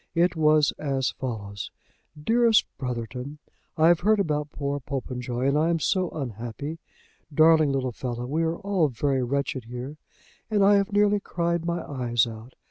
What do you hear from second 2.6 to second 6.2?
BROTHERTON, I have heard about poor Popenjoy, and I am so